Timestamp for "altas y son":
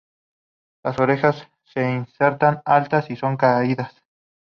2.65-3.37